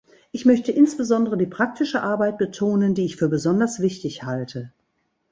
Ich 0.31 0.45
möchte 0.45 0.71
insbesondere 0.71 1.37
die 1.37 1.45
praktische 1.45 2.01
Arbeit 2.01 2.39
betonen, 2.39 2.95
die 2.95 3.05
ich 3.05 3.17
für 3.17 3.29
besonders 3.29 3.79
wichtig 3.81 4.23
halte. 4.23 4.73